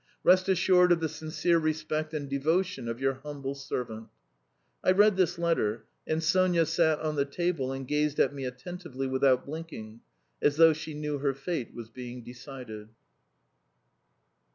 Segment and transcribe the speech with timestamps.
[0.23, 4.07] "Rest assured of the sincere respect and devotion of your humble servant...."
[4.83, 9.05] I read this letter, and Sonya sat on the table and gazed at me attentively
[9.05, 9.99] without blinking,
[10.41, 12.89] as though she knew her fate was being decided.